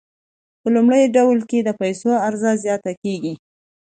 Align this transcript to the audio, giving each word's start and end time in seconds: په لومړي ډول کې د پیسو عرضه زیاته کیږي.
په 0.61 0.67
لومړي 0.75 1.03
ډول 1.15 1.39
کې 1.49 1.59
د 1.63 1.69
پیسو 1.79 2.11
عرضه 2.27 2.51
زیاته 2.63 2.91
کیږي. 3.03 3.33